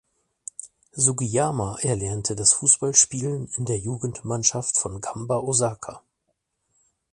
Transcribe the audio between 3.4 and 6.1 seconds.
in der Jugendmannschaft von Gamba Osaka.